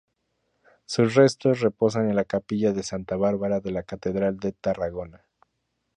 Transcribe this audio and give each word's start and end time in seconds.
Sus 0.85 1.13
restos 1.13 1.59
reposan 1.59 2.09
en 2.09 2.15
la 2.15 2.23
capilla 2.25 2.73
de 2.73 2.81
Santa 2.81 3.17
Bárbara 3.17 3.59
de 3.59 3.69
la 3.69 3.83
catedral 3.83 4.39
de 4.39 4.51
Tarragona. 4.51 5.27